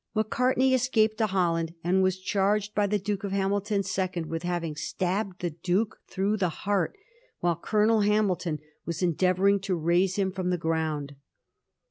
Macartney 0.15 0.73
escaped 0.73 1.19
to 1.19 1.27
Holland, 1.27 1.75
and 1.83 2.01
was 2.01 2.17
•charged 2.19 2.73
by 2.73 2.87
the 2.87 2.97
Duke 2.97 3.23
of 3.23 3.31
Hamilton's 3.31 3.91
second 3.91 4.25
with 4.25 4.41
liaving 4.41 4.75
stabbed 4.75 5.41
the 5.43 5.51
Duke 5.51 5.99
through 6.07 6.37
the 6.37 6.49
heart 6.49 6.97
while 7.41 7.55
€olonel 7.57 8.03
Hanulton 8.03 8.57
was 8.83 9.03
endeavouring 9.03 9.59
to 9.59 9.75
raise 9.75 10.15
him 10.15 10.31
from 10.31 10.49
the 10.49 10.57
ground. 10.57 11.13